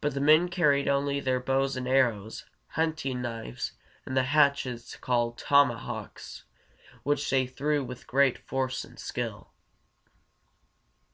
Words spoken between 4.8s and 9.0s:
called tomahawks, which they threw with great force and